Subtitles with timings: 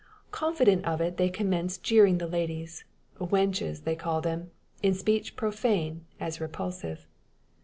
[0.31, 2.85] Confident of it they commence jeering the ladies
[3.19, 4.49] "wenches" they call them
[4.81, 7.05] in speech profane, as repulsive.